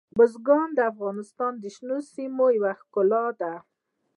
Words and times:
بزګان 0.17 0.69
د 0.77 0.79
افغانستان 0.91 1.53
د 1.59 1.65
شنو 1.75 1.97
سیمو 2.13 2.45
یوه 2.57 2.71
ښکلا 2.79 3.25
ده. 3.41 3.53